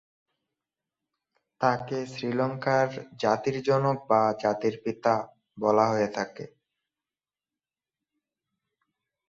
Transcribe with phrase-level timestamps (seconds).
[1.61, 2.87] তাকে শ্রীলঙ্কার
[3.19, 5.13] জাতির জনক বা জাতির পিতা
[5.57, 6.45] বলা হয়ে থাকে।